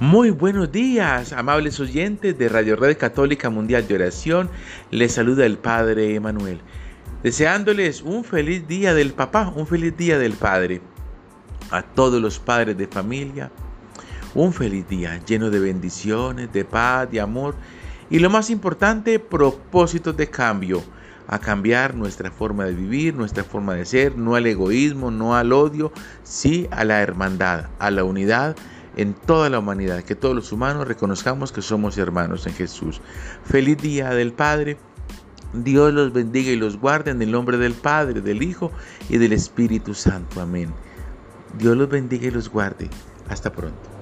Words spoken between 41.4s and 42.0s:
Dios los